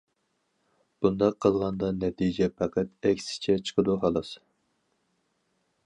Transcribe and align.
بۇنداق 1.05 1.35
قىلغاندا 1.45 1.91
نەتىجە 2.05 2.49
پەقەت 2.63 3.07
ئەكسىچە 3.11 3.59
چىقىدۇ 3.69 3.99
خالاس. 4.07 4.37